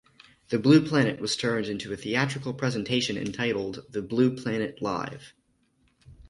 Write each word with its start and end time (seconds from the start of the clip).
"The 0.49 0.57
Blue 0.57 0.81
Planet" 0.83 1.19
was 1.21 1.37
turned 1.37 1.67
into 1.67 1.93
a 1.93 1.95
theatrical 1.95 2.55
presentation 2.55 3.17
entitled 3.17 3.85
"The 3.91 4.01
Blue 4.01 4.35
Planet 4.35 4.81
Live! 4.81 5.35